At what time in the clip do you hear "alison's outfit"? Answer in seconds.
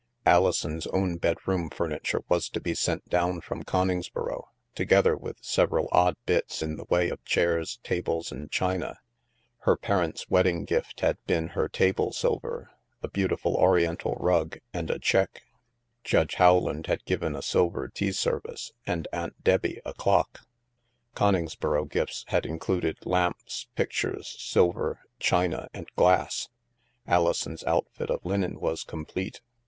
27.05-28.09